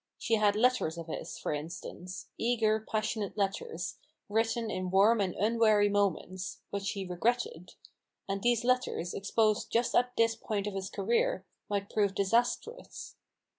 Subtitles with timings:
[0.17, 5.89] She had letters of his, for instance— eager, passionate letters, written in warm and unwary
[5.89, 7.75] moments— which he regretted;
[8.27, 13.15] and these letters, exposed just at this point of his career, might prove disastrous.